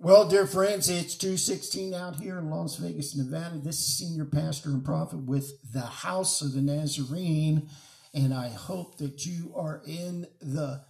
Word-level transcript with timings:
Well, 0.00 0.28
dear 0.28 0.46
friends, 0.46 0.90
it's 0.90 1.14
216 1.14 1.94
out 1.94 2.16
here 2.16 2.38
in 2.38 2.50
Las 2.50 2.76
Vegas, 2.76 3.16
Nevada. 3.16 3.58
This 3.58 3.78
is 3.78 3.96
Senior 3.96 4.24
Pastor 4.24 4.70
and 4.70 4.84
Prophet 4.84 5.24
with 5.24 5.72
the 5.72 5.82
House 5.82 6.42
of 6.42 6.52
the 6.52 6.60
Nazarene. 6.60 7.68
And 8.12 8.34
I 8.34 8.48
hope 8.48 8.98
that 8.98 9.24
you 9.24 9.54
are 9.56 9.82
in 9.86 10.26
the 10.42 10.82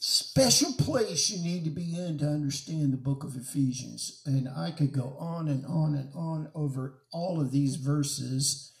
special 0.00 0.72
place 0.72 1.30
you 1.30 1.42
need 1.42 1.64
to 1.64 1.70
be 1.70 1.96
in 1.96 2.18
to 2.18 2.26
understand 2.26 2.92
the 2.92 2.98
book 2.98 3.22
of 3.22 3.36
Ephesians. 3.36 4.20
And 4.26 4.48
I 4.48 4.72
could 4.72 4.92
go 4.92 5.16
on 5.18 5.46
and 5.46 5.64
on 5.64 5.94
and 5.94 6.10
on 6.12 6.50
over 6.56 6.98
all 7.12 7.40
of 7.40 7.52
these 7.52 7.76
verses. 7.76 8.72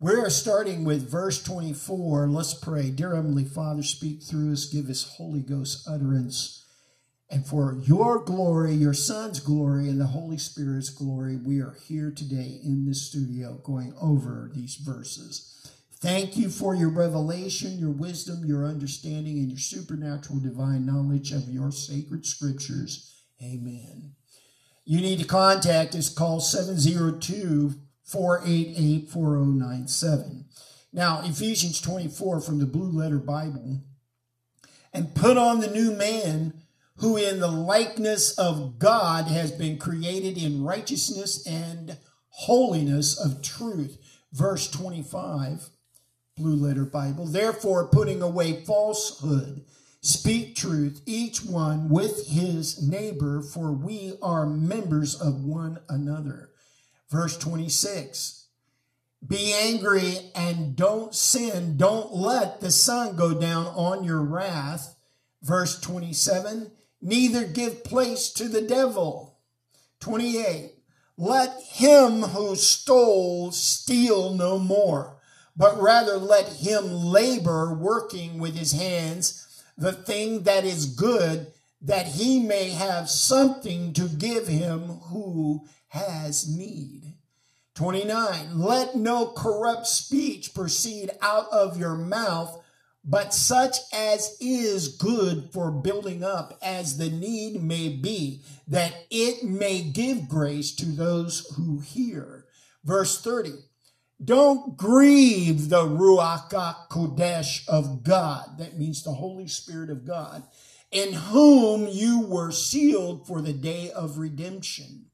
We're 0.00 0.28
starting 0.28 0.84
with 0.84 1.10
verse 1.10 1.42
24. 1.42 2.28
Let's 2.28 2.54
pray. 2.54 2.90
Dear 2.90 3.16
Heavenly 3.16 3.46
Father, 3.46 3.82
speak 3.82 4.22
through 4.22 4.52
us, 4.52 4.66
give 4.66 4.90
us 4.90 5.14
Holy 5.16 5.40
Ghost 5.40 5.88
utterance 5.88 6.61
and 7.32 7.46
for 7.46 7.78
your 7.82 8.18
glory, 8.22 8.74
your 8.74 8.92
Son's 8.92 9.40
glory, 9.40 9.88
and 9.88 9.98
the 9.98 10.08
Holy 10.08 10.36
Spirit's 10.36 10.90
glory, 10.90 11.38
we 11.38 11.60
are 11.60 11.78
here 11.86 12.12
today 12.14 12.60
in 12.62 12.84
this 12.84 13.08
studio 13.08 13.58
going 13.64 13.94
over 13.98 14.50
these 14.54 14.74
verses. 14.74 15.48
Thank 15.94 16.36
you 16.36 16.50
for 16.50 16.74
your 16.74 16.90
revelation, 16.90 17.78
your 17.78 17.90
wisdom, 17.90 18.44
your 18.44 18.66
understanding, 18.66 19.38
and 19.38 19.48
your 19.48 19.58
supernatural 19.58 20.40
divine 20.40 20.84
knowledge 20.84 21.32
of 21.32 21.48
your 21.48 21.72
sacred 21.72 22.26
scriptures. 22.26 23.22
Amen. 23.42 24.12
You 24.84 25.00
need 25.00 25.18
to 25.20 25.24
contact 25.24 25.94
us. 25.94 26.10
Call 26.10 26.38
702 26.38 27.72
488 28.04 29.08
4097. 29.08 30.44
Now, 30.92 31.22
Ephesians 31.24 31.80
24 31.80 32.42
from 32.42 32.58
the 32.58 32.66
Blue 32.66 32.90
Letter 32.90 33.18
Bible. 33.18 33.80
And 34.92 35.14
put 35.14 35.38
on 35.38 35.60
the 35.60 35.70
new 35.70 35.92
man 35.92 36.61
who 36.96 37.16
in 37.16 37.40
the 37.40 37.48
likeness 37.50 38.38
of 38.38 38.78
God 38.78 39.26
has 39.26 39.50
been 39.50 39.78
created 39.78 40.36
in 40.36 40.62
righteousness 40.62 41.46
and 41.46 41.96
holiness 42.28 43.18
of 43.18 43.42
truth. 43.42 43.98
Verse 44.32 44.70
25, 44.70 45.68
Blue 46.36 46.56
Letter 46.56 46.84
Bible. 46.84 47.26
Therefore, 47.26 47.88
putting 47.88 48.22
away 48.22 48.64
falsehood, 48.64 49.64
speak 50.00 50.56
truth, 50.56 51.02
each 51.06 51.44
one 51.44 51.88
with 51.88 52.28
his 52.28 52.82
neighbor, 52.82 53.42
for 53.42 53.72
we 53.72 54.14
are 54.22 54.46
members 54.46 55.20
of 55.20 55.44
one 55.44 55.80
another. 55.88 56.50
Verse 57.10 57.36
26. 57.36 58.46
Be 59.26 59.54
angry 59.54 60.30
and 60.34 60.74
don't 60.74 61.14
sin. 61.14 61.76
Don't 61.76 62.12
let 62.14 62.60
the 62.60 62.70
sun 62.70 63.14
go 63.16 63.38
down 63.38 63.66
on 63.66 64.02
your 64.02 64.20
wrath. 64.20 64.96
Verse 65.42 65.78
27 65.80 66.72
neither 67.02 67.44
give 67.44 67.84
place 67.84 68.30
to 68.30 68.48
the 68.48 68.62
devil. 68.62 69.36
28. 70.00 70.72
Let 71.18 71.60
him 71.62 72.22
who 72.22 72.56
stole 72.56 73.52
steal 73.52 74.32
no 74.32 74.58
more, 74.58 75.18
but 75.56 75.80
rather 75.80 76.16
let 76.16 76.48
him 76.48 76.84
labor 76.86 77.74
working 77.74 78.38
with 78.38 78.56
his 78.56 78.72
hands 78.72 79.42
the 79.76 79.92
thing 79.92 80.42
that 80.44 80.64
is 80.64 80.86
good, 80.86 81.48
that 81.80 82.06
he 82.06 82.38
may 82.40 82.70
have 82.70 83.10
something 83.10 83.92
to 83.92 84.08
give 84.08 84.46
him 84.46 84.82
who 85.10 85.66
has 85.88 86.48
need. 86.48 87.14
29. 87.74 88.60
Let 88.60 88.96
no 88.96 89.26
corrupt 89.26 89.86
speech 89.86 90.54
proceed 90.54 91.10
out 91.20 91.48
of 91.50 91.78
your 91.78 91.96
mouth, 91.96 92.61
but 93.04 93.34
such 93.34 93.78
as 93.92 94.36
is 94.40 94.96
good 94.96 95.50
for 95.52 95.70
building 95.70 96.22
up 96.22 96.56
as 96.62 96.98
the 96.98 97.10
need 97.10 97.62
may 97.62 97.88
be, 97.88 98.42
that 98.68 98.94
it 99.10 99.42
may 99.42 99.82
give 99.82 100.28
grace 100.28 100.74
to 100.76 100.86
those 100.86 101.46
who 101.56 101.80
hear. 101.80 102.44
Verse 102.84 103.20
30. 103.20 103.50
Don't 104.24 104.76
grieve 104.76 105.68
the 105.68 105.84
Ruach 105.84 106.50
Kodesh 106.88 107.68
of 107.68 108.04
God. 108.04 108.58
That 108.58 108.78
means 108.78 109.02
the 109.02 109.14
Holy 109.14 109.48
Spirit 109.48 109.90
of 109.90 110.06
God, 110.06 110.44
in 110.92 111.12
whom 111.12 111.88
you 111.88 112.20
were 112.20 112.52
sealed 112.52 113.26
for 113.26 113.40
the 113.40 113.52
day 113.52 113.90
of 113.90 114.18
redemption. 114.18 115.06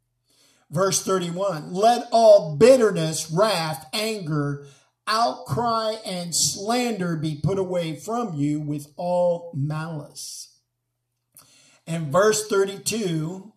Verse 0.70 1.02
31. 1.02 1.72
Let 1.72 2.08
all 2.12 2.56
bitterness, 2.56 3.30
wrath, 3.30 3.88
anger, 3.94 4.66
outcry 5.08 5.94
and 6.04 6.34
slander 6.34 7.16
be 7.16 7.40
put 7.42 7.58
away 7.58 7.96
from 7.96 8.34
you 8.34 8.60
with 8.60 8.92
all 8.96 9.52
malice. 9.56 10.56
And 11.86 12.12
verse 12.12 12.46
32 12.46 13.52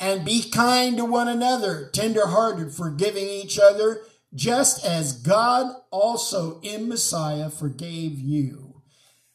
and 0.00 0.24
be 0.24 0.48
kind 0.48 0.96
to 0.96 1.04
one 1.04 1.28
another, 1.28 1.90
tenderhearted, 1.92 2.72
forgiving 2.72 3.26
each 3.26 3.58
other, 3.58 4.02
just 4.34 4.84
as 4.84 5.12
God 5.12 5.74
also 5.90 6.60
in 6.60 6.88
Messiah 6.88 7.50
forgave 7.50 8.18
you. 8.18 8.82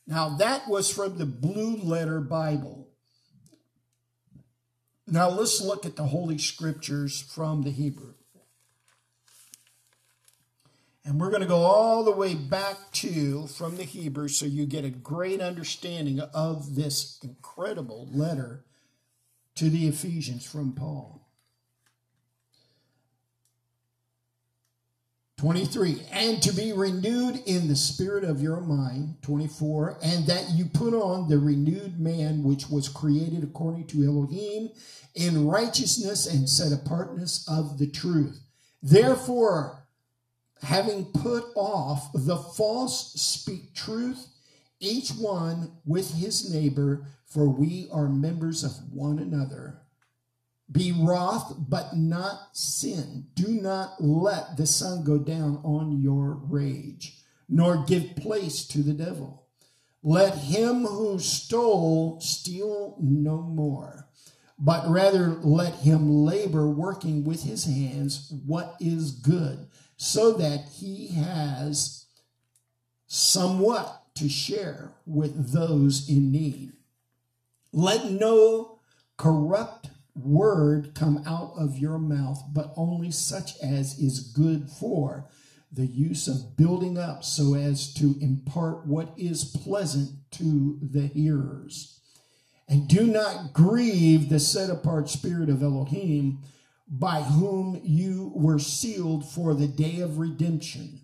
Now, 0.08 0.30
that 0.38 0.68
was 0.68 0.92
from 0.92 1.18
the 1.18 1.26
Blue 1.26 1.78
Letter 1.78 2.22
Bible. 2.22 2.90
Now, 5.08 5.30
let's 5.30 5.62
look 5.62 5.86
at 5.86 5.96
the 5.96 6.08
Holy 6.08 6.38
Scriptures 6.38 7.22
from 7.22 7.64
the 7.64 7.72
Hebrew. 7.72 8.14
And 11.06 11.20
we're 11.20 11.30
going 11.30 11.42
to 11.42 11.48
go 11.48 11.64
all 11.64 12.04
the 12.04 12.12
way 12.12 12.34
back 12.34 12.78
to 12.94 13.48
from 13.48 13.76
the 13.76 13.84
Hebrew 13.84 14.30
so 14.30 14.46
you 14.46 14.66
get 14.66 14.86
a 14.86 14.90
great 14.90 15.42
understanding 15.42 16.22
of 16.22 16.76
this 16.76 17.20
incredible 17.22 18.08
letter 18.12 18.64
to 19.56 19.70
the 19.70 19.88
Ephesians 19.88 20.46
from 20.46 20.72
Paul. 20.72 21.20
23, 25.44 26.04
and 26.10 26.42
to 26.42 26.54
be 26.54 26.72
renewed 26.72 27.42
in 27.46 27.68
the 27.68 27.76
spirit 27.76 28.24
of 28.24 28.42
your 28.42 28.62
mind. 28.62 29.22
24, 29.24 29.98
and 30.02 30.26
that 30.26 30.52
you 30.52 30.64
put 30.64 30.94
on 30.94 31.28
the 31.28 31.38
renewed 31.38 32.00
man 32.00 32.44
which 32.44 32.70
was 32.70 32.88
created 32.88 33.44
according 33.44 33.86
to 33.86 34.06
Elohim 34.06 34.70
in 35.16 35.46
righteousness 35.46 36.26
and 36.26 36.50
set 36.50 36.72
apartness 36.72 37.46
of 37.50 37.78
the 37.78 37.88
truth. 37.88 38.40
Therefore, 38.82 39.83
having 40.64 41.06
put 41.06 41.44
off 41.56 42.10
the 42.14 42.38
false, 42.38 43.14
speak 43.22 43.74
truth, 43.74 44.28
each 44.80 45.12
one 45.12 45.72
with 45.86 46.16
his 46.16 46.52
neighbor, 46.54 47.06
for 47.26 47.50
we 47.50 47.88
are 47.92 48.08
members 48.08 48.64
of 48.64 48.72
one 48.92 49.20
another. 49.20 49.82
Be 50.72 50.92
wroth, 50.92 51.56
but 51.58 51.96
not 51.96 52.56
sin. 52.56 53.28
Do 53.36 53.50
not 53.50 54.02
let 54.02 54.58
the 54.58 54.66
sun 54.66 55.04
go 55.04 55.18
down 55.18 55.60
on 55.64 56.02
your 56.02 56.40
rage, 56.50 57.18
nor 57.50 57.84
give 57.84 58.16
place 58.16 58.66
to 58.70 58.80
the 58.80 58.94
devil. 58.94 59.46
Let 60.02 60.36
him 60.36 60.86
who 60.86 61.20
stole 61.20 62.20
steal 62.22 62.98
no 63.00 63.42
more, 63.42 64.08
but 64.58 64.90
rather 64.90 65.40
let 65.44 65.76
him 65.76 66.10
labor 66.26 66.70
working 66.70 67.24
with 67.24 67.44
his 67.44 67.66
hands 67.66 68.34
what 68.46 68.76
is 68.80 69.12
good 69.12 69.68
so 70.04 70.34
that 70.34 70.66
he 70.66 71.08
has 71.08 72.08
somewhat 73.08 74.04
to 74.14 74.28
share 74.28 74.92
with 75.06 75.54
those 75.54 76.10
in 76.10 76.30
need. 76.30 76.74
Let 77.72 78.12
no 78.12 78.80
corrupt 79.16 79.92
word 80.14 80.94
come 80.94 81.24
out 81.26 81.54
of 81.58 81.78
your 81.78 81.98
mouth, 81.98 82.44
but 82.52 82.74
only 82.76 83.12
such 83.12 83.58
as 83.60 83.98
is 83.98 84.20
good 84.20 84.70
for 84.70 85.30
the 85.72 85.88
use 85.88 86.28
of 86.28 86.58
building 86.58 86.98
up 86.98 87.24
so 87.24 87.56
as 87.56 87.94
to 87.94 88.16
impart 88.20 88.86
what 88.86 89.14
is 89.16 89.46
pleasant 89.46 90.10
to 90.32 90.80
the 90.82 91.08
hearers. 91.08 92.02
And 92.68 92.90
do 92.90 93.08
not 93.08 93.54
grieve 93.54 94.28
the 94.28 94.40
set 94.40 94.70
apart 94.70 95.08
spirit 95.08 95.50
of 95.50 95.64
Elohim 95.64 96.42
by 96.88 97.22
whom 97.22 97.80
you 97.84 98.32
were 98.36 98.60
sealed 98.60 99.30
for 99.30 99.54
the 99.54 99.68
day 99.68 100.00
of 100.02 100.18
redemption. 100.18 101.02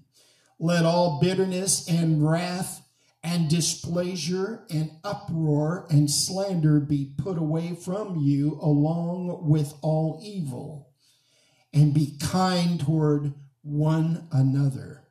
Let 0.59 0.85
all 0.85 1.19
bitterness 1.19 1.87
and 1.87 2.27
wrath 2.27 2.83
and 3.23 3.49
displeasure 3.49 4.65
and 4.69 4.91
uproar 5.03 5.87
and 5.89 6.09
slander 6.09 6.79
be 6.79 7.13
put 7.17 7.37
away 7.37 7.75
from 7.75 8.17
you 8.17 8.57
along 8.61 9.47
with 9.47 9.73
all 9.81 10.19
evil 10.23 10.89
and 11.73 11.93
be 11.93 12.17
kind 12.19 12.79
toward 12.79 13.33
one 13.61 14.27
another 14.31 15.03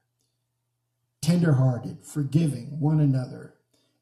tenderhearted 1.20 1.98
forgiving 2.04 2.80
one 2.80 3.00
another 3.00 3.54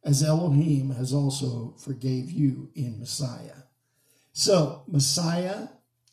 as 0.05 0.23
elohim 0.23 0.91
has 0.91 1.13
also 1.13 1.75
forgave 1.83 2.31
you 2.31 2.71
in 2.75 2.99
messiah 3.01 3.65
so 4.33 4.85
messiah 4.87 5.67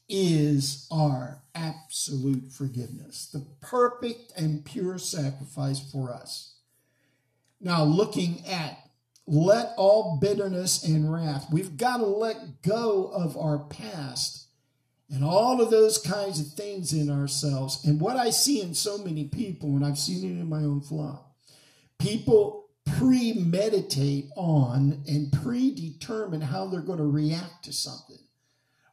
is 0.09 0.87
our 0.91 1.41
absolute 1.55 2.51
forgiveness, 2.51 3.29
the 3.31 3.45
perfect 3.61 4.33
and 4.35 4.65
pure 4.65 4.97
sacrifice 4.97 5.79
for 5.91 6.13
us. 6.13 6.55
Now, 7.61 7.83
looking 7.83 8.45
at 8.45 8.77
let 9.25 9.73
all 9.77 10.17
bitterness 10.19 10.83
and 10.83 11.11
wrath. 11.11 11.47
We've 11.51 11.77
got 11.77 11.97
to 11.97 12.05
let 12.05 12.61
go 12.61 13.05
of 13.07 13.37
our 13.37 13.59
past 13.59 14.47
and 15.09 15.23
all 15.23 15.61
of 15.61 15.69
those 15.69 15.97
kinds 15.97 16.39
of 16.39 16.47
things 16.47 16.91
in 16.91 17.09
ourselves. 17.09 17.85
And 17.85 18.01
what 18.01 18.17
I 18.17 18.31
see 18.31 18.61
in 18.61 18.73
so 18.73 18.97
many 18.97 19.25
people, 19.25 19.69
and 19.69 19.85
I've 19.85 19.99
seen 19.99 20.23
it 20.23 20.41
in 20.41 20.49
my 20.49 20.57
own 20.57 20.81
flock, 20.81 21.31
people 21.99 22.67
premeditate 22.97 24.29
on 24.35 25.03
and 25.07 25.31
predetermine 25.31 26.41
how 26.41 26.67
they're 26.67 26.81
going 26.81 26.97
to 26.97 27.05
react 27.05 27.63
to 27.65 27.73
something. 27.73 28.17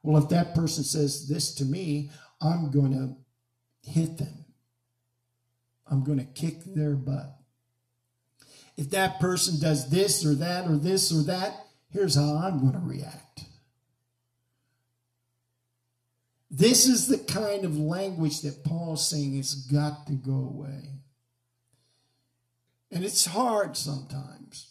Well, 0.02 0.22
if 0.22 0.30
that 0.30 0.54
person 0.54 0.84
says 0.84 1.28
this 1.28 1.54
to 1.56 1.64
me, 1.64 2.10
I'm 2.40 2.70
going 2.70 2.92
to 2.92 3.90
hit 3.90 4.18
them. 4.18 4.44
I'm 5.86 6.04
going 6.04 6.18
to 6.18 6.24
kick 6.24 6.62
their 6.64 6.94
butt. 6.94 7.36
If 8.76 8.90
that 8.90 9.20
person 9.20 9.60
does 9.60 9.90
this 9.90 10.24
or 10.24 10.34
that 10.36 10.66
or 10.66 10.76
this 10.76 11.12
or 11.12 11.22
that, 11.24 11.66
here's 11.90 12.14
how 12.14 12.36
I'm 12.36 12.60
going 12.60 12.72
to 12.72 12.78
react. 12.78 13.44
This 16.50 16.86
is 16.86 17.06
the 17.06 17.18
kind 17.18 17.64
of 17.64 17.78
language 17.78 18.40
that 18.40 18.64
Paul's 18.64 19.08
saying 19.08 19.36
has 19.36 19.54
got 19.54 20.06
to 20.06 20.14
go 20.14 20.32
away. 20.32 20.88
And 22.90 23.04
it's 23.04 23.26
hard 23.26 23.76
sometimes. 23.76 24.69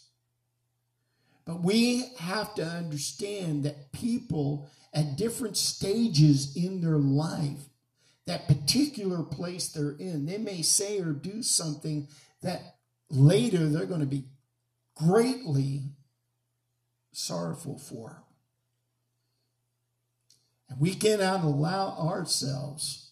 But 1.44 1.62
we 1.62 2.12
have 2.18 2.54
to 2.56 2.64
understand 2.64 3.64
that 3.64 3.92
people 3.92 4.70
at 4.92 5.16
different 5.16 5.56
stages 5.56 6.56
in 6.56 6.80
their 6.80 6.98
life, 6.98 7.68
that 8.26 8.46
particular 8.46 9.22
place 9.22 9.68
they're 9.68 9.96
in, 9.98 10.26
they 10.26 10.38
may 10.38 10.62
say 10.62 11.00
or 11.00 11.12
do 11.12 11.42
something 11.42 12.08
that 12.42 12.76
later 13.10 13.68
they're 13.68 13.86
going 13.86 14.00
to 14.00 14.06
be 14.06 14.24
greatly 14.94 15.82
sorrowful 17.12 17.78
for. 17.78 18.22
And 20.68 20.80
we 20.80 20.94
cannot 20.94 21.42
allow 21.42 21.96
ourselves 21.98 23.10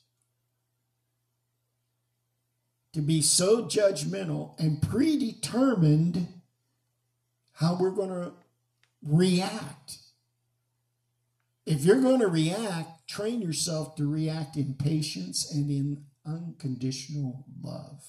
to 2.93 3.01
be 3.01 3.21
so 3.21 3.65
judgmental 3.65 4.59
and 4.59 4.81
predetermined 4.81 6.29
how 7.59 7.77
we're 7.79 7.91
going 7.91 8.11
to 8.11 8.33
react. 9.03 9.99
If 11.67 11.85
you're 11.85 12.01
going 12.01 12.21
to 12.21 12.29
react, 12.29 13.09
train 13.09 13.43
yourself 13.43 13.97
to 13.97 14.11
react 14.11 14.57
in 14.57 14.75
patience 14.75 15.53
and 15.53 15.71
in 15.71 16.05
unconditional 16.27 17.45
love. 17.63 18.05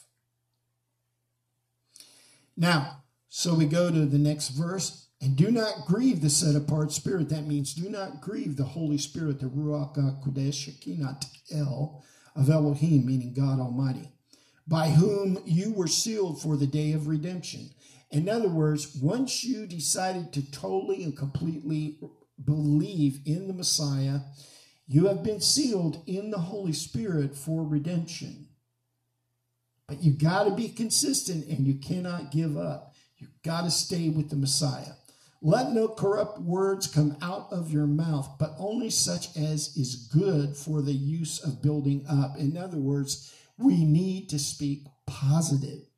Now, 2.55 3.03
so 3.27 3.53
we 3.53 3.65
go 3.65 3.89
to 3.89 4.05
the 4.05 4.17
next 4.17 4.49
verse. 4.49 5.07
And 5.21 5.35
do 5.35 5.51
not 5.51 5.85
grieve 5.85 6.21
the 6.21 6.29
set 6.29 6.55
apart 6.55 6.93
spirit. 6.93 7.27
That 7.27 7.45
means 7.45 7.73
do 7.73 7.89
not 7.89 8.21
grieve 8.21 8.55
the 8.55 8.63
Holy 8.63 8.97
Spirit, 8.97 9.41
the 9.41 9.47
Ruach 9.47 9.97
HaKodesh, 9.97 10.53
Shekinah 10.53 11.19
El 11.53 12.01
of 12.35 12.49
Elohim, 12.49 13.05
meaning 13.05 13.33
God 13.33 13.59
Almighty, 13.59 14.13
by 14.65 14.89
whom 14.89 15.39
you 15.45 15.73
were 15.73 15.87
sealed 15.87 16.41
for 16.41 16.55
the 16.55 16.67
day 16.67 16.93
of 16.93 17.07
redemption. 17.07 17.71
In 18.11 18.27
other 18.27 18.49
words, 18.49 18.95
once 18.95 19.43
you 19.43 19.67
decided 19.67 20.33
to 20.33 20.51
totally 20.51 21.03
and 21.03 21.15
completely 21.15 21.99
believe 22.43 23.19
in 23.25 23.47
the 23.47 23.53
Messiah, 23.53 24.21
you 24.87 25.07
have 25.07 25.23
been 25.23 25.41
sealed 25.41 26.01
in 26.07 26.31
the 26.31 26.39
Holy 26.39 26.73
Spirit 26.73 27.35
for 27.35 27.63
redemption. 27.63 28.47
But 29.87 30.03
you 30.03 30.13
got 30.13 30.45
to 30.45 30.51
be 30.51 30.69
consistent 30.69 31.47
and 31.47 31.67
you 31.67 31.75
cannot 31.75 32.31
give 32.31 32.57
up. 32.57 32.95
You 33.17 33.27
got 33.43 33.65
to 33.65 33.71
stay 33.71 34.09
with 34.09 34.29
the 34.29 34.35
Messiah. 34.35 34.93
Let 35.41 35.71
no 35.71 35.87
corrupt 35.87 36.39
words 36.41 36.87
come 36.87 37.15
out 37.21 37.47
of 37.51 37.71
your 37.71 37.87
mouth, 37.87 38.35
but 38.39 38.55
only 38.57 38.89
such 38.89 39.35
as 39.37 39.75
is 39.77 40.07
good 40.11 40.57
for 40.57 40.81
the 40.81 40.93
use 40.93 41.39
of 41.39 41.61
building 41.61 42.05
up. 42.09 42.37
In 42.37 42.57
other 42.57 42.77
words, 42.77 43.33
we 43.57 43.85
need 43.85 44.29
to 44.29 44.39
speak 44.39 44.85
positive. 45.05 45.88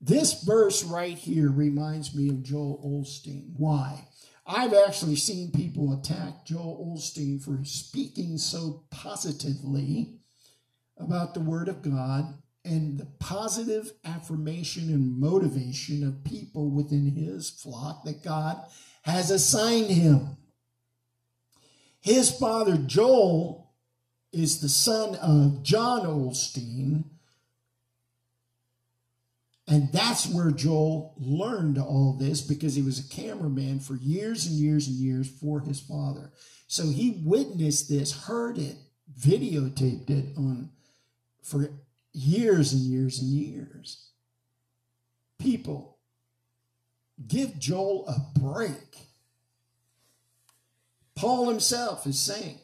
This 0.00 0.42
verse 0.44 0.84
right 0.84 1.16
here 1.16 1.50
reminds 1.50 2.14
me 2.14 2.28
of 2.28 2.42
Joel 2.42 2.80
Osteen. 2.84 3.52
Why? 3.56 4.06
I've 4.46 4.72
actually 4.72 5.16
seen 5.16 5.50
people 5.50 5.92
attack 5.92 6.46
Joel 6.46 6.94
Osteen 6.96 7.42
for 7.42 7.64
speaking 7.64 8.38
so 8.38 8.84
positively 8.90 10.14
about 10.96 11.34
the 11.34 11.40
Word 11.40 11.68
of 11.68 11.82
God 11.82 12.34
and 12.64 12.98
the 12.98 13.06
positive 13.18 13.92
affirmation 14.04 14.88
and 14.88 15.18
motivation 15.18 16.06
of 16.06 16.24
people 16.24 16.70
within 16.70 17.06
his 17.06 17.50
flock 17.50 18.04
that 18.04 18.22
God 18.22 18.58
has 19.02 19.30
assigned 19.30 19.90
him. 19.90 20.36
His 22.00 22.30
father, 22.30 22.76
Joel, 22.76 23.70
is 24.32 24.60
the 24.60 24.68
son 24.68 25.16
of 25.16 25.62
John 25.62 26.02
Osteen. 26.02 27.04
And 29.68 29.92
that's 29.92 30.26
where 30.26 30.50
Joel 30.50 31.14
learned 31.18 31.76
all 31.76 32.16
this 32.18 32.40
because 32.40 32.74
he 32.74 32.80
was 32.80 32.98
a 32.98 33.08
cameraman 33.14 33.80
for 33.80 33.96
years 33.96 34.46
and 34.46 34.56
years 34.56 34.88
and 34.88 34.96
years 34.96 35.28
for 35.28 35.60
his 35.60 35.78
father. 35.78 36.32
So 36.66 36.84
he 36.84 37.22
witnessed 37.22 37.90
this, 37.90 38.24
heard 38.24 38.56
it, 38.56 38.76
videotaped 39.20 40.08
it 40.08 40.36
on 40.38 40.70
for 41.42 41.70
years 42.14 42.72
and 42.72 42.80
years 42.82 43.20
and 43.20 43.30
years. 43.30 44.08
People, 45.38 45.98
give 47.26 47.58
Joel 47.58 48.06
a 48.08 48.38
break. 48.38 48.96
Paul 51.14 51.50
himself 51.50 52.06
is 52.06 52.18
saying, 52.18 52.58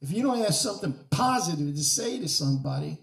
if 0.00 0.10
you 0.10 0.22
don't 0.22 0.38
have 0.38 0.54
something 0.54 0.94
positive 1.10 1.76
to 1.76 1.84
say 1.84 2.18
to 2.18 2.28
somebody, 2.28 2.98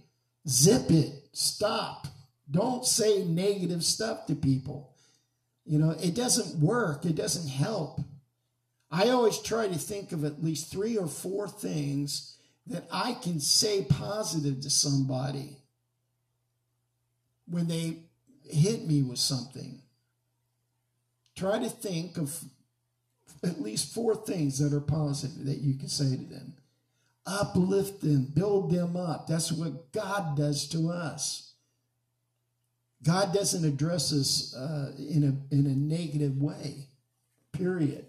zip 0.46 0.92
it, 0.92 1.30
stop. 1.32 2.08
Don't 2.50 2.86
say 2.86 3.24
negative 3.24 3.84
stuff 3.84 4.26
to 4.28 4.36
people. 4.36 4.94
You 5.66 5.78
know, 5.78 5.92
it 5.92 6.16
doesn't 6.16 6.60
work, 6.60 7.06
it 7.06 7.16
doesn't 7.16 7.50
help. 7.50 8.02
I 8.92 9.10
always 9.10 9.40
try 9.40 9.68
to 9.68 9.78
think 9.78 10.12
of 10.12 10.26
at 10.26 10.44
least 10.44 10.72
three 10.72 10.98
or 10.98 11.08
four 11.08 11.48
things 11.48 12.38
that 12.68 12.86
I 12.92 13.14
can 13.14 13.40
say 13.40 13.86
positive 13.88 14.62
to 14.62 14.70
somebody 14.70 15.58
when 17.50 17.68
they 17.68 17.98
hit 18.50 18.88
me 18.88 19.02
with 19.02 19.20
something, 19.20 19.80
try 21.36 21.60
to 21.60 21.70
think 21.70 22.18
of 22.18 22.44
at 23.44 23.62
least 23.62 23.94
four 23.94 24.16
things 24.16 24.60
that 24.60 24.76
are 24.76 24.82
positive 24.82 25.46
that 25.46 25.60
you 25.60 25.74
can 25.76 25.88
say 25.88 26.16
to 26.16 26.24
them. 26.24 26.54
Uplift 27.26 28.02
them, 28.02 28.26
build 28.34 28.72
them 28.72 28.96
up. 28.96 29.28
That's 29.28 29.52
what 29.52 29.92
God 29.92 30.36
does 30.36 30.68
to 30.70 30.90
us. 30.90 31.49
God 33.04 33.34
doesn't 33.34 33.66
address 33.66 34.12
us 34.12 34.56
uh, 34.56 34.92
in, 34.98 35.24
a, 35.24 35.56
in 35.56 35.66
a 35.66 35.76
negative 35.76 36.38
way, 36.38 36.88
period. 37.52 38.06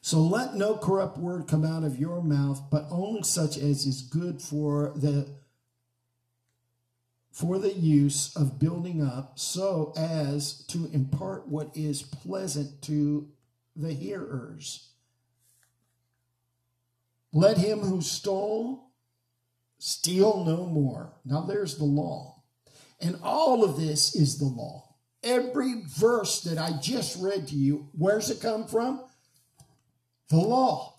So 0.00 0.20
let 0.20 0.54
no 0.54 0.76
corrupt 0.76 1.18
word 1.18 1.46
come 1.48 1.64
out 1.64 1.84
of 1.84 1.98
your 1.98 2.22
mouth, 2.22 2.62
but 2.70 2.86
only 2.90 3.22
such 3.22 3.56
as 3.56 3.86
is 3.86 4.02
good 4.02 4.40
for 4.42 4.92
the 4.96 5.28
for 7.32 7.58
the 7.58 7.72
use 7.72 8.34
of 8.36 8.60
building 8.60 9.02
up 9.02 9.40
so 9.40 9.92
as 9.96 10.64
to 10.68 10.88
impart 10.92 11.48
what 11.48 11.68
is 11.74 12.00
pleasant 12.00 12.80
to 12.80 13.28
the 13.74 13.92
hearers. 13.92 14.90
Let 17.32 17.58
him 17.58 17.80
who 17.80 18.02
stole 18.02 18.90
steal 19.78 20.44
no 20.44 20.64
more. 20.66 21.12
Now 21.24 21.40
there's 21.40 21.76
the 21.76 21.84
law. 21.84 22.33
And 23.00 23.18
all 23.22 23.64
of 23.64 23.76
this 23.76 24.14
is 24.14 24.38
the 24.38 24.44
law. 24.44 24.94
Every 25.22 25.82
verse 25.86 26.42
that 26.42 26.58
I 26.58 26.72
just 26.80 27.20
read 27.22 27.48
to 27.48 27.54
you, 27.54 27.88
where's 27.92 28.30
it 28.30 28.40
come 28.40 28.66
from? 28.66 29.02
The 30.28 30.36
law. 30.36 30.94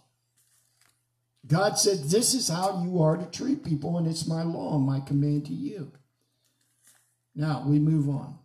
God 1.47 1.77
said, 1.77 2.05
This 2.05 2.33
is 2.33 2.47
how 2.47 2.83
you 2.83 3.01
are 3.01 3.17
to 3.17 3.25
treat 3.25 3.63
people, 3.63 3.97
and 3.97 4.07
it's 4.07 4.27
my 4.27 4.43
law, 4.43 4.79
my 4.79 4.99
command 4.99 5.45
to 5.45 5.53
you. 5.53 5.91
Now 7.35 7.63
we 7.67 7.79
move 7.79 8.09
on. 8.09 8.39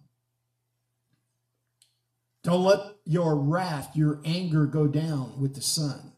Don't 2.42 2.64
let 2.64 2.80
your 3.04 3.36
wrath, 3.36 3.94
your 3.94 4.20
anger 4.24 4.66
go 4.66 4.86
down 4.86 5.40
with 5.40 5.54
the 5.54 5.62
sun. 5.62 6.12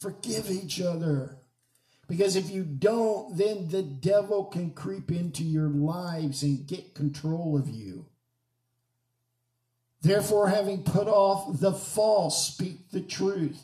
Forgive 0.00 0.50
each 0.50 0.80
other. 0.80 1.38
Because 2.06 2.36
if 2.36 2.50
you 2.50 2.64
don't, 2.64 3.36
then 3.36 3.68
the 3.68 3.82
devil 3.82 4.44
can 4.44 4.70
creep 4.70 5.10
into 5.10 5.42
your 5.42 5.68
lives 5.68 6.42
and 6.42 6.66
get 6.66 6.94
control 6.94 7.58
of 7.58 7.68
you. 7.68 8.06
Therefore, 10.02 10.48
having 10.48 10.82
put 10.82 11.08
off 11.08 11.60
the 11.60 11.72
false, 11.72 12.46
speak 12.46 12.90
the 12.90 13.00
truth. 13.00 13.62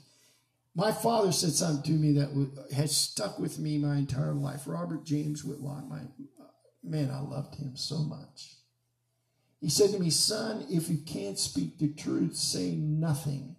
My 0.74 0.90
father 0.90 1.32
said 1.32 1.52
something 1.52 1.82
to 1.82 1.98
me 1.98 2.12
that 2.14 2.72
has 2.74 2.96
stuck 2.96 3.38
with 3.38 3.58
me 3.58 3.76
my 3.76 3.96
entire 3.96 4.32
life. 4.32 4.62
Robert 4.66 5.04
James 5.04 5.44
Whitlock, 5.44 5.86
my 5.86 6.00
man, 6.82 7.10
I 7.10 7.20
loved 7.20 7.56
him 7.56 7.76
so 7.76 7.98
much. 7.98 8.54
He 9.60 9.68
said 9.68 9.90
to 9.90 9.98
me, 9.98 10.08
Son, 10.08 10.64
if 10.70 10.88
you 10.88 10.98
can't 10.98 11.38
speak 11.38 11.78
the 11.78 11.92
truth, 11.92 12.36
say 12.36 12.70
nothing. 12.70 13.56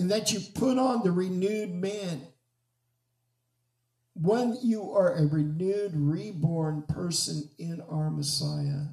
And 0.00 0.10
that 0.10 0.32
you 0.32 0.40
put 0.54 0.78
on 0.78 1.02
the 1.02 1.12
renewed 1.12 1.70
man. 1.70 2.22
When 4.14 4.56
you 4.62 4.92
are 4.92 5.14
a 5.14 5.26
renewed, 5.26 5.92
reborn 5.94 6.84
person 6.88 7.50
in 7.58 7.82
our 7.82 8.10
Messiah, 8.10 8.86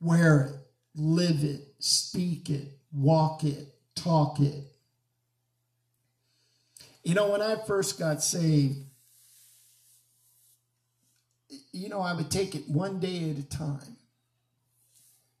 wear 0.00 0.40
it, 0.40 0.52
live 0.96 1.44
it, 1.44 1.60
speak 1.78 2.50
it, 2.50 2.66
walk 2.92 3.44
it, 3.44 3.68
talk 3.94 4.40
it. 4.40 4.64
You 7.04 7.14
know, 7.14 7.30
when 7.30 7.42
I 7.42 7.56
first 7.64 7.96
got 7.96 8.24
saved, 8.24 8.78
you 11.72 11.88
know, 11.88 12.00
I 12.00 12.12
would 12.12 12.30
take 12.30 12.56
it 12.56 12.68
one 12.68 12.98
day 12.98 13.30
at 13.30 13.38
a 13.38 13.48
time. 13.48 13.96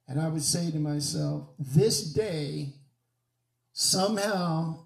And 0.06 0.20
I 0.20 0.28
would 0.28 0.42
say 0.44 0.70
to 0.70 0.78
myself, 0.78 1.48
this 1.58 2.02
day, 2.12 2.74
somehow, 3.80 4.76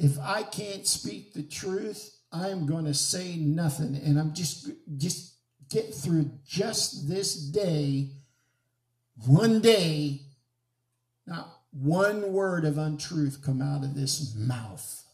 if 0.00 0.18
I 0.18 0.42
can't 0.42 0.84
speak 0.84 1.32
the 1.32 1.44
truth, 1.44 2.12
I'm 2.32 2.66
going 2.66 2.86
to 2.86 2.94
say 2.94 3.36
nothing. 3.36 3.94
And 3.94 4.18
I'm 4.18 4.34
just, 4.34 4.68
just 4.96 5.34
get 5.70 5.94
through 5.94 6.32
just 6.44 7.08
this 7.08 7.36
day, 7.36 8.10
one 9.28 9.60
day, 9.60 10.22
not 11.24 11.48
one 11.70 12.32
word 12.32 12.64
of 12.64 12.78
untruth 12.78 13.44
come 13.44 13.62
out 13.62 13.84
of 13.84 13.94
this 13.94 14.34
mouth. 14.34 15.04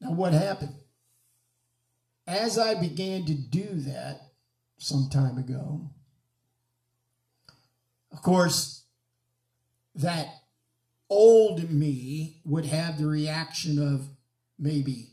Now, 0.00 0.14
what 0.14 0.32
happened? 0.32 0.74
As 2.26 2.58
I 2.58 2.74
began 2.74 3.24
to 3.26 3.34
do 3.34 3.68
that 3.70 4.32
some 4.78 5.08
time 5.12 5.38
ago, 5.38 5.90
of 8.10 8.20
course, 8.20 8.83
that 9.94 10.28
old 11.08 11.70
me 11.70 12.40
would 12.44 12.66
have 12.66 12.98
the 12.98 13.06
reaction 13.06 13.78
of 13.78 14.08
maybe 14.58 15.10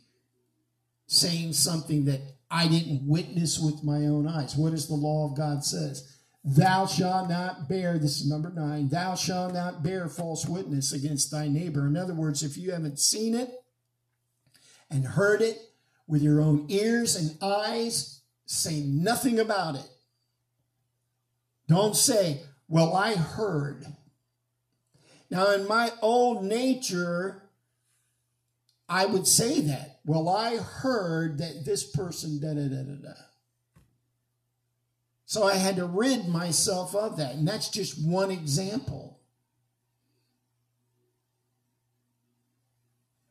saying 1.07 1.53
something 1.53 2.05
that 2.05 2.21
I 2.49 2.67
didn't 2.67 3.07
witness 3.07 3.59
with 3.59 3.83
my 3.83 4.05
own 4.05 4.27
eyes. 4.27 4.55
What 4.55 4.71
does 4.71 4.87
the 4.87 4.93
law 4.93 5.29
of 5.29 5.37
God 5.37 5.63
says? 5.63 6.17
Thou 6.43 6.87
shalt 6.87 7.29
not 7.29 7.69
bear, 7.69 7.99
this 7.99 8.19
is 8.19 8.27
number 8.27 8.49
nine, 8.49 8.89
thou 8.89 9.15
shalt 9.15 9.53
not 9.53 9.83
bear 9.83 10.09
false 10.09 10.45
witness 10.47 10.91
against 10.91 11.29
thy 11.29 11.47
neighbor. 11.47 11.85
In 11.85 11.95
other 11.95 12.15
words, 12.15 12.41
if 12.41 12.57
you 12.57 12.71
haven't 12.71 12.99
seen 12.99 13.35
it 13.35 13.63
and 14.89 15.05
heard 15.05 15.41
it 15.41 15.59
with 16.07 16.23
your 16.23 16.41
own 16.41 16.65
ears 16.69 17.15
and 17.15 17.37
eyes, 17.41 18.21
say 18.45 18.81
nothing 18.81 19.39
about 19.39 19.75
it. 19.75 19.87
Don't 21.67 21.95
say, 21.95 22.41
well, 22.67 22.95
I 22.95 23.13
heard. 23.15 23.85
Now, 25.31 25.51
in 25.51 25.65
my 25.65 25.93
old 26.01 26.43
nature, 26.43 27.41
I 28.89 29.05
would 29.05 29.25
say 29.25 29.61
that. 29.61 29.99
Well, 30.05 30.27
I 30.27 30.57
heard 30.57 31.37
that 31.37 31.63
this 31.63 31.89
person 31.89 32.41
da 32.41 32.53
da 32.53 32.67
da 32.67 32.83
da 32.83 32.95
da. 33.01 33.21
So 35.25 35.43
I 35.43 35.55
had 35.55 35.77
to 35.77 35.85
rid 35.85 36.27
myself 36.27 36.93
of 36.93 37.15
that. 37.15 37.35
And 37.35 37.47
that's 37.47 37.69
just 37.69 38.05
one 38.05 38.29
example. 38.29 39.21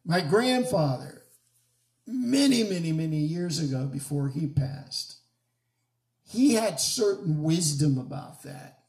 My 0.07 0.23
grandfather, 0.23 1.21
many, 2.07 2.63
many, 2.63 2.93
many 2.93 3.19
years 3.19 3.61
ago 3.61 3.85
before 3.85 4.29
he 4.29 4.47
passed, 4.47 5.19
he 6.27 6.55
had 6.55 6.81
certain 6.81 7.43
wisdom 7.43 7.99
about 7.99 8.43
that. 8.45 8.80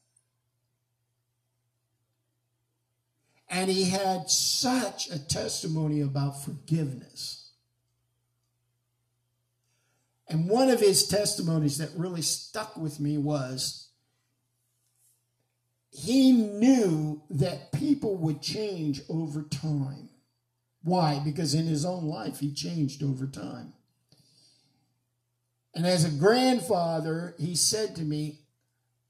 And 3.51 3.70
he 3.70 3.89
had 3.89 4.29
such 4.29 5.12
a 5.12 5.20
testimony 5.20 6.00
about 6.00 6.41
forgiveness. 6.41 7.51
And 10.29 10.48
one 10.48 10.70
of 10.70 10.79
his 10.79 11.05
testimonies 11.05 11.77
that 11.77 11.89
really 11.93 12.22
stuck 12.22 12.77
with 12.77 13.01
me 13.01 13.17
was 13.17 13.89
he 15.91 16.31
knew 16.31 17.22
that 17.29 17.74
people 17.74 18.15
would 18.15 18.41
change 18.41 19.01
over 19.10 19.41
time. 19.41 20.08
Why? 20.84 21.20
Because 21.20 21.53
in 21.53 21.65
his 21.65 21.84
own 21.84 22.05
life, 22.05 22.39
he 22.39 22.53
changed 22.53 23.03
over 23.03 23.27
time. 23.27 23.74
And 25.75 25.86
as 25.86 26.05
a 26.05 26.10
grandfather, 26.17 27.36
he 27.38 27.55
said 27.55 27.98
to 27.98 28.03
me, 28.03 28.39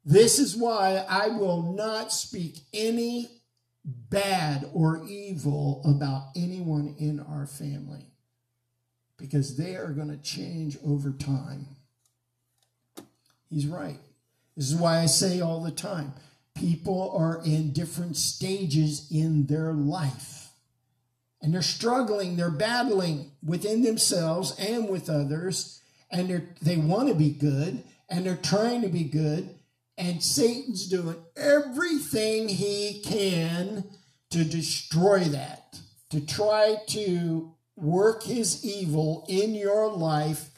This 0.04 0.40
is 0.40 0.56
why 0.56 1.06
I 1.08 1.28
will 1.28 1.74
not 1.74 2.12
speak 2.12 2.62
any 2.74 3.41
bad 3.84 4.70
or 4.74 5.04
evil 5.08 5.82
about 5.86 6.30
anyone 6.36 6.96
in 7.00 7.20
our 7.20 7.48
family 7.48 8.06
because 9.18 9.58
they 9.58 9.76
are 9.76 9.92
going 9.92 10.10
to 10.10 10.18
change 10.18 10.78
over 10.86 11.12
time. 11.12 11.68
He's 13.50 13.68
right. 13.68 14.00
This 14.56 14.72
is 14.72 14.76
why 14.76 15.00
I 15.00 15.06
say 15.06 15.42
all 15.42 15.62
the 15.62 15.72
time 15.72 16.14
people 16.54 17.16
are 17.18 17.42
in 17.46 17.72
different 17.72 18.18
stages 18.18 19.08
in 19.10 19.46
their 19.48 19.74
life. 19.74 20.50
And 21.42 21.54
they're 21.54 21.62
struggling, 21.62 22.36
they're 22.36 22.52
battling 22.52 23.32
within 23.44 23.82
themselves 23.82 24.56
and 24.60 24.88
with 24.90 25.10
others, 25.10 25.82
and 26.12 26.48
they 26.62 26.78
want 26.78 27.10
to 27.10 27.16
be 27.16 27.32
good, 27.32 27.84
and 28.10 28.26
they're 28.26 28.36
trying 28.36 28.82
to 28.82 28.90
be 28.90 29.06
good, 29.06 29.50
and 30.02 30.24
Satan's 30.24 30.88
doing 30.88 31.16
everything 31.38 32.50
he 32.50 33.02
can 33.06 33.84
to 34.32 34.44
destroy 34.44 35.20
that, 35.20 35.80
to 36.10 36.26
try 36.26 36.78
to 36.88 37.54
work 37.76 38.24
his 38.24 38.66
evil 38.66 39.26
in 39.30 39.54
your 39.54 39.92
life, 39.92 40.50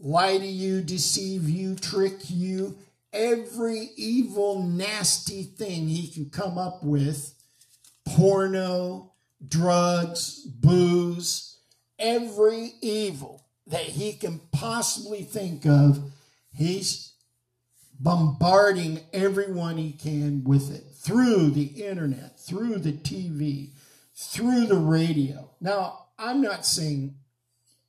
lie 0.00 0.36
to 0.36 0.46
you, 0.46 0.82
deceive 0.82 1.48
you, 1.48 1.76
trick 1.76 2.28
you, 2.28 2.76
every 3.12 3.90
evil, 3.96 4.64
nasty 4.64 5.44
thing 5.44 5.86
he 5.86 6.08
can 6.08 6.28
come 6.28 6.58
up 6.58 6.82
with 6.82 7.34
porno, 8.04 9.12
drugs, 9.46 10.40
booze, 10.40 11.56
every 12.00 12.72
evil 12.80 13.44
that 13.68 13.82
he 13.82 14.12
can 14.12 14.40
possibly 14.50 15.22
think 15.22 15.66
of, 15.66 16.10
he's 16.52 17.11
bombarding 17.98 19.00
everyone 19.12 19.76
he 19.76 19.92
can 19.92 20.44
with 20.44 20.70
it 20.74 20.84
through 20.94 21.50
the 21.50 21.84
internet, 21.84 22.38
through 22.38 22.78
the 22.78 22.92
TV, 22.92 23.70
through 24.14 24.66
the 24.66 24.76
radio. 24.76 25.50
Now, 25.60 26.06
I'm 26.18 26.40
not 26.40 26.66
saying, 26.66 27.14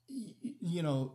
you 0.07 0.83
know, 0.83 1.11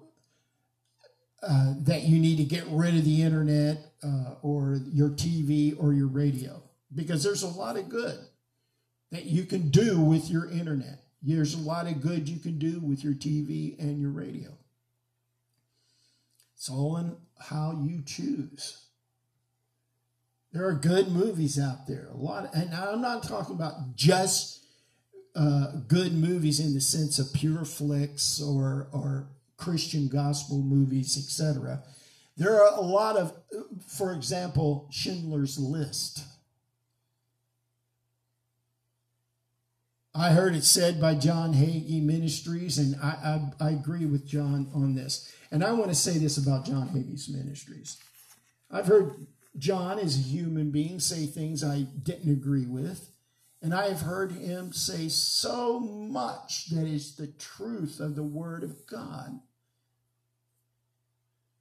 uh, 1.42 1.74
that 1.78 2.02
you 2.02 2.18
need 2.18 2.36
to 2.36 2.44
get 2.44 2.64
rid 2.68 2.96
of 2.96 3.04
the 3.04 3.22
internet 3.22 3.92
uh, 4.02 4.34
or 4.42 4.80
your 4.92 5.10
TV 5.10 5.74
or 5.78 5.92
your 5.92 6.08
radio 6.08 6.62
because 6.94 7.22
there's 7.22 7.42
a 7.42 7.48
lot 7.48 7.76
of 7.76 7.88
good 7.88 8.18
that 9.12 9.24
you 9.24 9.44
can 9.44 9.70
do 9.70 10.00
with 10.00 10.28
your 10.28 10.50
internet. 10.50 11.04
There's 11.22 11.54
a 11.54 11.58
lot 11.58 11.86
of 11.86 12.00
good 12.00 12.28
you 12.28 12.38
can 12.38 12.58
do 12.58 12.80
with 12.80 13.02
your 13.04 13.14
TV 13.14 13.78
and 13.78 14.00
your 14.00 14.10
radio. 14.10 14.50
It's 16.56 16.68
all 16.68 16.96
in 16.96 17.16
how 17.40 17.82
you 17.86 18.02
choose. 18.04 18.84
There 20.52 20.66
are 20.66 20.74
good 20.74 21.08
movies 21.08 21.58
out 21.58 21.86
there. 21.86 22.08
A 22.12 22.16
lot, 22.16 22.54
and 22.54 22.74
I'm 22.74 23.02
not 23.02 23.22
talking 23.22 23.54
about 23.54 23.94
just 23.94 24.64
uh, 25.36 25.72
good 25.86 26.14
movies 26.14 26.58
in 26.58 26.74
the 26.74 26.80
sense 26.80 27.18
of 27.18 27.32
Pure 27.32 27.66
Flix 27.66 28.40
or 28.40 28.88
or 28.92 29.28
Christian 29.56 30.08
gospel 30.08 30.62
movies, 30.62 31.18
etc. 31.18 31.82
There 32.36 32.62
are 32.62 32.78
a 32.78 32.80
lot 32.80 33.16
of, 33.16 33.32
for 33.88 34.12
example, 34.12 34.88
Schindler's 34.90 35.58
List. 35.58 36.24
I 40.14 40.30
heard 40.30 40.54
it 40.54 40.64
said 40.64 41.00
by 41.00 41.14
John 41.14 41.52
Hagee 41.52 42.02
Ministries, 42.02 42.78
and 42.78 42.96
I, 43.02 43.50
I, 43.60 43.66
I 43.66 43.70
agree 43.70 44.06
with 44.06 44.26
John 44.26 44.70
on 44.74 44.94
this. 44.94 45.32
And 45.50 45.64
I 45.64 45.72
want 45.72 45.90
to 45.90 45.94
say 45.94 46.18
this 46.18 46.36
about 46.36 46.66
John 46.66 46.88
Hagee's 46.88 47.28
Ministries. 47.28 47.98
I've 48.70 48.86
heard 48.86 49.26
John, 49.56 49.98
as 49.98 50.16
a 50.16 50.22
human 50.22 50.70
being, 50.70 51.00
say 51.00 51.26
things 51.26 51.64
I 51.64 51.86
didn't 52.02 52.30
agree 52.30 52.66
with. 52.66 53.10
And 53.60 53.74
I 53.74 53.88
have 53.88 54.02
heard 54.02 54.32
him 54.32 54.72
say 54.72 55.08
so 55.08 55.80
much 55.80 56.70
that 56.70 56.86
is 56.86 57.16
the 57.16 57.26
truth 57.26 57.98
of 57.98 58.14
the 58.14 58.22
Word 58.22 58.62
of 58.62 58.86
God. 58.86 59.40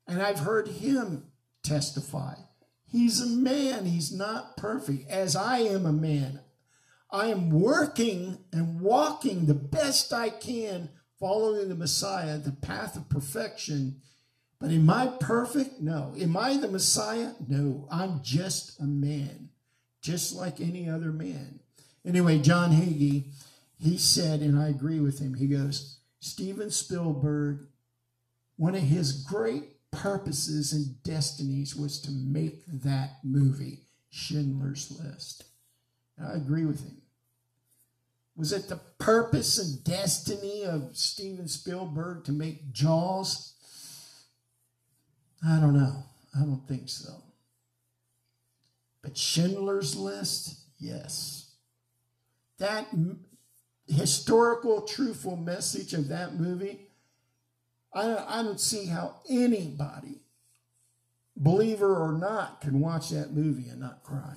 And 0.08 0.22
I've 0.22 0.40
heard 0.40 0.68
him 0.68 1.26
testify. 1.64 2.36
He's 2.90 3.20
a 3.20 3.28
man, 3.28 3.86
he's 3.86 4.14
not 4.14 4.56
perfect. 4.56 5.10
As 5.10 5.36
I 5.36 5.60
am 5.60 5.86
a 5.86 5.92
man, 5.92 6.40
I 7.12 7.28
am 7.28 7.50
working 7.50 8.38
and 8.54 8.80
walking 8.80 9.46
the 9.46 9.54
best 9.54 10.14
I 10.14 10.30
can, 10.30 10.90
following 11.20 11.70
the 11.70 11.76
Messiah, 11.76 12.38
the 12.38 12.52
path 12.52 12.96
of 12.96 13.10
perfection. 13.10 14.02
But 14.60 14.72
am 14.72 14.90
I 14.90 15.08
perfect? 15.20 15.82
No. 15.82 16.14
Am 16.20 16.36
I 16.36 16.58
the 16.58 16.68
Messiah? 16.68 17.32
No. 17.48 17.88
I'm 17.92 18.22
just 18.24 18.80
a 18.80 18.86
man, 18.86 19.50
just 20.02 20.36
like 20.36 20.60
any 20.60 20.90
other 20.90 21.12
man. 21.12 21.60
Anyway, 22.06 22.40
John 22.40 22.72
Hagee, 22.72 23.26
he 23.80 23.98
said, 23.98 24.42
and 24.42 24.58
I 24.58 24.70
agree 24.70 25.00
with 25.00 25.20
him, 25.20 25.36
he 25.36 25.48
goes, 25.48 26.00
Steven 26.20 26.72
Spielberg, 26.72 27.68
one 28.56 28.76
of 28.76 28.82
his 28.82 29.24
great 29.24 29.92
purposes 29.92 30.74
and 30.74 31.02
destinies 31.04 31.76
was 31.76 32.00
to 32.02 32.12
make 32.12 32.64
that 32.68 33.18
movie, 33.24 33.82
Schindler's 34.10 34.92
List. 35.00 35.44
I 36.20 36.34
agree 36.34 36.66
with 36.66 36.84
him. 36.84 37.02
Was 38.38 38.54
it 38.54 38.70
the 38.70 38.80
purpose 39.00 39.58
and 39.58 39.84
destiny 39.84 40.64
of 40.64 40.96
Steven 40.96 41.48
Spielberg 41.48 42.24
to 42.26 42.32
make 42.32 42.72
Jaws? 42.72 43.56
I 45.46 45.60
don't 45.60 45.74
know. 45.74 46.04
I 46.36 46.42
don't 46.42 46.68
think 46.68 46.88
so. 46.88 47.24
But 49.02 49.18
Schindler's 49.18 49.96
List, 49.96 50.60
yes. 50.78 51.56
That 52.60 52.88
historical, 53.88 54.82
truthful 54.82 55.36
message 55.36 55.96
of 55.96 56.10
that 56.10 56.36
movie, 56.36 56.90
I, 57.92 58.24
I 58.28 58.44
don't 58.44 58.60
see 58.60 58.86
how 58.86 59.16
anybody, 59.28 60.22
believer 61.36 61.96
or 61.96 62.12
not, 62.12 62.62
can 62.62 62.82
watch 62.82 63.10
that 63.10 63.32
movie 63.34 63.70
and 63.70 63.80
not 63.80 64.04
cry 64.04 64.36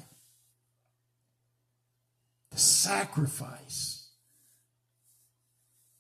sacrifice 2.83 4.09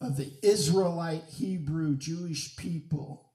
of 0.01 0.17
the 0.17 0.33
Israelite, 0.43 1.25
Hebrew, 1.31 1.97
Jewish 1.97 2.57
people, 2.57 3.31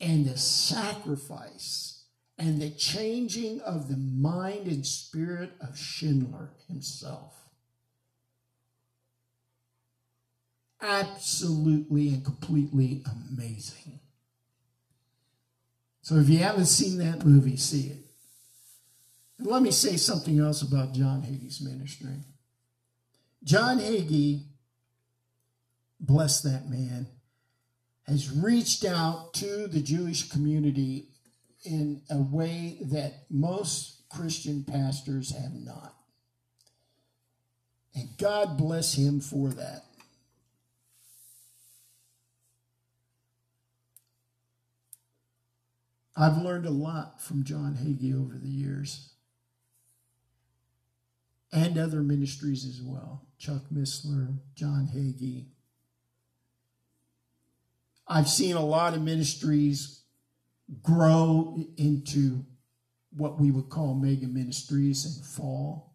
and 0.00 0.26
the 0.26 0.36
sacrifice 0.36 2.04
and 2.38 2.60
the 2.60 2.70
changing 2.70 3.60
of 3.60 3.88
the 3.88 3.96
mind 3.96 4.66
and 4.66 4.86
spirit 4.86 5.52
of 5.60 5.78
Schindler 5.78 6.50
himself. 6.68 7.34
Absolutely 10.80 12.08
and 12.08 12.24
completely 12.24 13.02
amazing. 13.10 14.00
So 16.02 16.16
if 16.16 16.28
you 16.28 16.38
haven't 16.38 16.66
seen 16.66 16.98
that 16.98 17.24
movie, 17.24 17.56
see 17.56 17.86
it. 17.86 18.04
And 19.38 19.46
let 19.46 19.62
me 19.62 19.70
say 19.70 19.96
something 19.96 20.38
else 20.38 20.60
about 20.60 20.92
John 20.92 21.22
Hagee's 21.22 21.62
ministry. 21.62 22.18
John 23.44 23.78
Hagee, 23.78 24.44
bless 26.00 26.40
that 26.42 26.68
man, 26.68 27.08
has 28.06 28.30
reached 28.30 28.84
out 28.84 29.34
to 29.34 29.66
the 29.66 29.80
Jewish 29.80 30.30
community 30.30 31.08
in 31.64 32.02
a 32.10 32.18
way 32.18 32.78
that 32.80 33.24
most 33.30 34.08
Christian 34.08 34.64
pastors 34.64 35.32
have 35.32 35.54
not. 35.54 35.94
And 37.94 38.08
God 38.18 38.56
bless 38.56 38.94
him 38.94 39.20
for 39.20 39.50
that. 39.50 39.84
I've 46.16 46.38
learned 46.38 46.66
a 46.66 46.70
lot 46.70 47.20
from 47.20 47.44
John 47.44 47.74
Hagee 47.74 48.14
over 48.14 48.38
the 48.38 48.48
years 48.48 49.10
and 51.52 51.78
other 51.78 52.02
ministries 52.02 52.64
as 52.64 52.80
well. 52.82 53.26
Chuck 53.44 53.64
Missler, 53.70 54.38
John 54.54 54.88
Hagee. 54.94 55.44
I've 58.08 58.28
seen 58.28 58.56
a 58.56 58.64
lot 58.64 58.94
of 58.94 59.02
ministries 59.02 60.00
grow 60.82 61.62
into 61.76 62.46
what 63.14 63.38
we 63.38 63.50
would 63.50 63.68
call 63.68 63.96
mega 63.96 64.26
ministries 64.26 65.04
and 65.04 65.26
fall. 65.26 65.94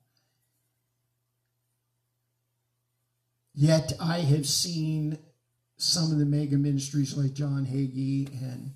Yet 3.55 3.93
I 3.99 4.19
have 4.19 4.45
seen 4.45 5.17
some 5.77 6.11
of 6.11 6.19
the 6.19 6.25
mega 6.25 6.55
ministries 6.55 7.17
like 7.17 7.33
John 7.33 7.65
Hagee 7.65 8.27
and 8.43 8.73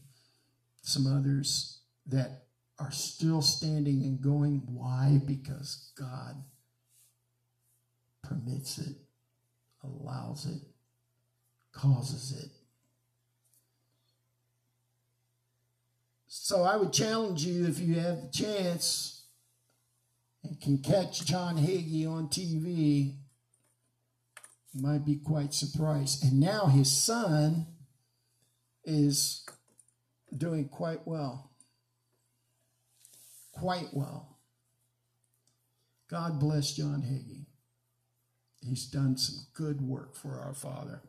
some 0.82 1.06
others 1.06 1.82
that 2.08 2.46
are 2.80 2.92
still 2.92 3.44
standing 3.44 4.02
and 4.02 4.20
going. 4.20 4.64
Why? 4.66 5.22
Because 5.24 5.92
God 5.96 6.44
permits 8.34 8.80
it, 8.80 8.96
allows 9.84 10.46
it, 10.46 10.62
causes 11.72 12.44
it. 12.44 12.52
So 16.28 16.64
I 16.64 16.78
would 16.78 16.92
challenge 16.92 17.46
you 17.46 17.68
if 17.68 17.80
you 17.80 17.96
have 18.00 18.22
the 18.22 18.30
chance 18.30 19.26
and 20.44 20.60
can 20.60 20.80
catch 20.80 21.26
John 21.26 21.58
Hagee 21.58 22.08
on 22.08 22.28
TV, 22.28 23.14
you 24.74 24.82
might 24.82 25.06
be 25.06 25.18
quite 25.18 25.54
surprised. 25.54 26.24
And 26.24 26.40
now 26.40 26.66
his 26.66 26.92
son 26.92 27.68
is 28.84 29.46
doing 30.36 30.68
quite 30.68 31.06
well. 31.06 31.52
Quite 33.54 33.90
well. 33.94 34.40
God 36.10 36.40
bless 36.40 36.74
John 36.74 37.02
Hagee. 37.02 37.46
He's 38.68 38.86
done 38.86 39.18
some 39.18 39.46
good 39.54 39.82
work 39.82 40.16
for 40.16 40.40
our 40.40 40.54
Father 40.54 41.02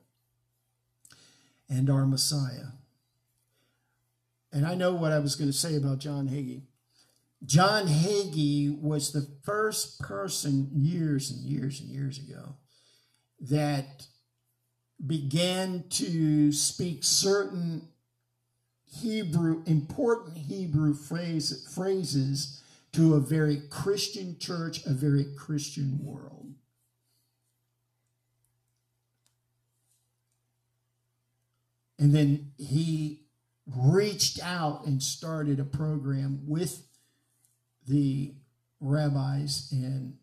and 1.68 1.88
our 1.88 2.06
Messiah. 2.06 2.72
And 4.52 4.66
I 4.66 4.74
know 4.74 4.94
what 4.94 5.12
I 5.12 5.18
was 5.18 5.34
going 5.34 5.50
to 5.50 5.56
say 5.56 5.76
about 5.76 5.98
John 5.98 6.28
Hagee. 6.28 6.62
John 7.44 7.86
Hagee 7.86 8.80
was 8.80 9.12
the 9.12 9.28
first 9.42 10.00
person 10.00 10.70
years 10.72 11.30
and 11.30 11.40
years 11.44 11.80
and 11.80 11.90
years 11.90 12.18
ago 12.18 12.54
that 13.40 14.06
began 15.04 15.84
to 15.90 16.52
speak 16.52 17.04
certain 17.04 17.88
Hebrew, 18.86 19.62
important 19.66 20.38
Hebrew 20.38 20.94
phrase, 20.94 21.66
phrases 21.74 22.62
to 22.92 23.14
a 23.14 23.20
very 23.20 23.60
Christian 23.68 24.38
church, 24.38 24.86
a 24.86 24.92
very 24.92 25.26
Christian 25.36 25.98
world. 26.02 26.53
And 32.04 32.14
then 32.14 32.52
he 32.58 33.22
reached 33.66 34.38
out 34.42 34.84
and 34.84 35.02
started 35.02 35.58
a 35.58 35.64
program 35.64 36.42
with 36.46 36.86
the 37.88 38.34
rabbis 38.78 39.70
in 39.72 40.18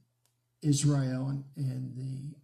Israel 0.61 1.29
and, 1.29 1.43
and 1.57 1.95
the 1.95 2.35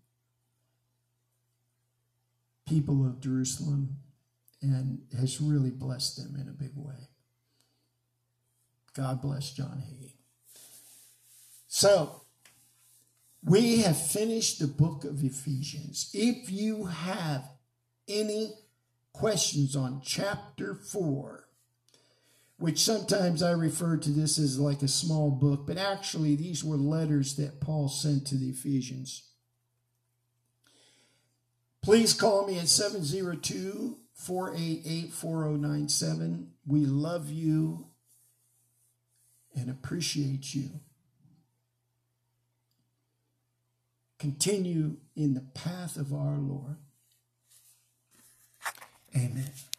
people 2.68 3.06
of 3.06 3.22
Jerusalem 3.22 3.98
and 4.64 5.04
has 5.16 5.40
really 5.40 5.70
blessed 5.70 6.18
them 6.18 6.36
in 6.42 6.50
a 6.50 6.52
big 6.52 6.72
way. 6.76 7.08
God 8.96 9.22
bless 9.22 9.54
John 9.54 9.84
Hagee. 9.88 10.16
So, 11.68 12.24
we 13.44 13.82
have 13.82 14.02
finished 14.02 14.58
the 14.58 14.66
book 14.66 15.04
of 15.04 15.24
Ephesians. 15.24 16.10
If 16.12 16.50
you 16.50 16.86
have 16.86 17.48
any 18.08 18.56
questions 19.18 19.76
on 19.76 20.00
chapter 20.04 20.76
4, 20.76 21.48
which 22.58 22.80
sometimes 22.80 23.42
I 23.42 23.52
refer 23.52 23.98
to 23.98 24.10
this 24.12 24.38
as 24.38 24.60
like 24.60 24.84
a 24.84 24.88
small 24.88 25.32
book, 25.32 25.66
but 25.66 25.78
actually 25.78 26.36
these 26.36 26.64
were 26.64 26.78
letters 26.78 27.36
that 27.38 27.60
Paul 27.60 27.90
sent 27.90 28.28
to 28.28 28.36
the 28.36 28.50
Ephesians. 28.50 29.24
Please 31.82 32.14
call 32.14 32.46
me 32.46 32.60
at 32.60 32.68
702 32.68 33.98
488 34.14 35.12
4097. 35.12 36.52
We 36.68 36.86
love 36.86 37.32
you 37.32 37.88
and 39.56 39.70
appreciate 39.70 40.54
you. 40.54 40.70
Continue 44.20 44.98
in 45.16 45.34
the 45.34 45.48
path 45.56 45.98
of 45.98 46.14
our 46.14 46.38
Lord. 46.38 46.78
Amen. 49.18 49.77